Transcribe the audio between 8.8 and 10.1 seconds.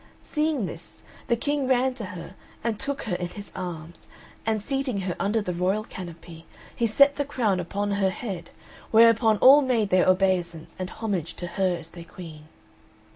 whereupon all made their